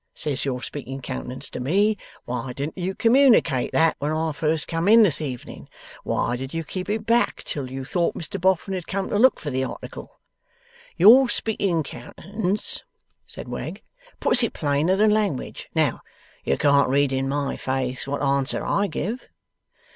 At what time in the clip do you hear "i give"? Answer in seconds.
18.65-19.27